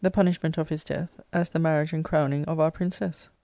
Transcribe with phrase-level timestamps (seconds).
[0.03, 3.29] ^Book K punishment of his death, as the marriage and crowning of our princess."